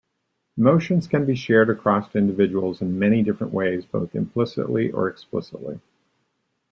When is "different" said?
3.21-3.53